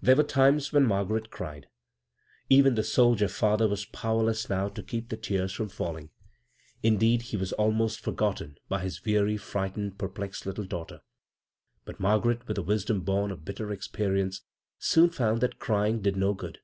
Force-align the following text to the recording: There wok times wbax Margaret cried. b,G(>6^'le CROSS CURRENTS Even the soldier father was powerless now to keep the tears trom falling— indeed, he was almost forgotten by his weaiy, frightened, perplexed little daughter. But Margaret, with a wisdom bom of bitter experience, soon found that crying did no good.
There 0.00 0.16
wok 0.16 0.26
times 0.26 0.70
wbax 0.70 0.86
Margaret 0.86 1.30
cried. 1.30 1.66
b,G(>6^'le 1.68 1.68
CROSS 1.68 2.14
CURRENTS 2.14 2.46
Even 2.66 2.74
the 2.76 2.82
soldier 2.82 3.28
father 3.28 3.68
was 3.68 3.84
powerless 3.84 4.48
now 4.48 4.70
to 4.70 4.82
keep 4.82 5.10
the 5.10 5.18
tears 5.18 5.54
trom 5.58 5.70
falling— 5.70 6.08
indeed, 6.82 7.20
he 7.20 7.36
was 7.36 7.52
almost 7.52 8.00
forgotten 8.00 8.56
by 8.70 8.80
his 8.80 9.00
weaiy, 9.00 9.38
frightened, 9.38 9.98
perplexed 9.98 10.46
little 10.46 10.64
daughter. 10.64 11.02
But 11.84 12.00
Margaret, 12.00 12.48
with 12.48 12.56
a 12.56 12.62
wisdom 12.62 13.02
bom 13.02 13.30
of 13.30 13.44
bitter 13.44 13.70
experience, 13.70 14.40
soon 14.78 15.10
found 15.10 15.42
that 15.42 15.58
crying 15.58 16.00
did 16.00 16.16
no 16.16 16.32
good. 16.32 16.60